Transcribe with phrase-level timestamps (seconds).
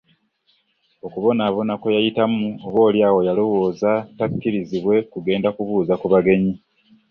[1.05, 6.53] Okubonaabona kwe yayitamu oboolyawo yalowooza takkirizibwe kugenda kubuuza ku bagenyi.